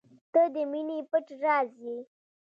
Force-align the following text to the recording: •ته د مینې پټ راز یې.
•ته 0.33 0.41
د 0.53 0.55
مینې 0.71 0.99
پټ 1.11 1.27
راز 1.43 1.71
یې. 1.85 1.97